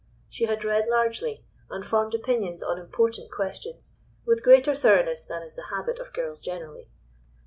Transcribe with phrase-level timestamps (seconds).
[0.27, 5.53] She had read largely, and formed opinions on important questions with greater thoroughness than is
[5.53, 6.89] the habit of girls generally.